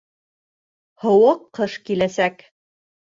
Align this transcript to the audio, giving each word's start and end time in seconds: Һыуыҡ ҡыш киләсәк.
Һыуыҡ 1.05 1.45
ҡыш 1.59 1.77
киләсәк. 1.91 2.43